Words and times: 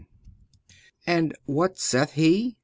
And 1.05 1.37
what 1.45 1.77
saith 1.77 2.13
He? 2.13 2.57